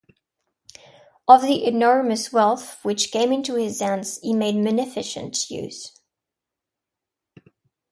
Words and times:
Of 1.27 1.43
the 1.43 1.63
enormous 1.63 2.33
wealth 2.33 2.83
which 2.83 3.11
came 3.11 3.31
into 3.31 3.53
his 3.53 3.81
hands 3.81 4.17
he 4.23 4.33
made 4.33 4.55
munificent 4.55 5.51
use. 5.51 5.91